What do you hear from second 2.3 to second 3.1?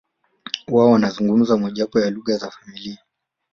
za familia